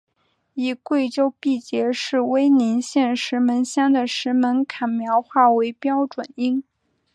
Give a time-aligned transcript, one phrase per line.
[0.55, 6.63] 以贵州毕节市威宁县石门乡的石门坎苗话为标准音。